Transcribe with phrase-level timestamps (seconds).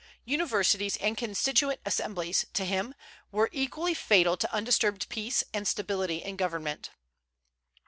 [0.25, 2.95] Universities and constituent assemblies, to him,
[3.31, 6.89] were equally fatal to undisturbed peace and stability in government.